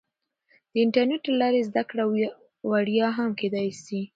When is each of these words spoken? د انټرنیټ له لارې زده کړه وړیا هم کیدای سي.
د 0.71 0.73
انټرنیټ 0.83 1.23
له 1.29 1.35
لارې 1.41 1.61
زده 1.69 1.83
کړه 1.89 2.03
وړیا 2.71 3.07
هم 3.17 3.31
کیدای 3.39 3.69
سي. 3.83 4.01